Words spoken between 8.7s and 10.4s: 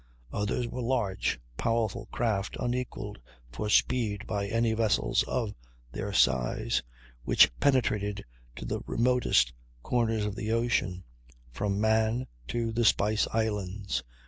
remotest corners of